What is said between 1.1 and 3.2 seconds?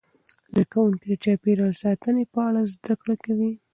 چاپیریال ساتنې په اړه زده کړه